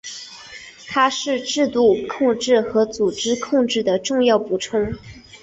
[0.87, 4.95] 它是制度控制和组织控制的重要补充。